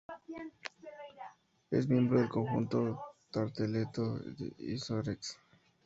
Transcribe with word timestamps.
Es 1.69 1.87
miembro 1.87 2.17
del 2.19 2.27
conjunto 2.27 2.99
Tarteletto-Isorex. 3.31 5.37